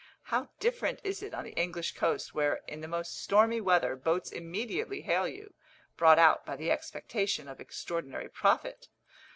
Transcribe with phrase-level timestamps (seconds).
[0.33, 4.31] How different is it on the English coast, where, in the most stormy weather, boats
[4.31, 5.53] immediately hail you,
[5.95, 8.89] brought out by the expectation of extraordinary profit.